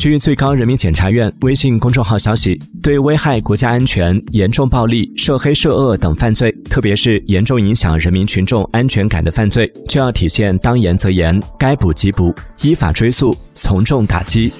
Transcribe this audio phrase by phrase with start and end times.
[0.00, 14.50] 据最高人民检察院微信公众号消息，对危害国家安全、严重暴力、涉黑涉恶等犯罪，特别是严重影响人民群众安全感的犯罪，就要体现当严则严、该补即补、依法追诉、从重打击。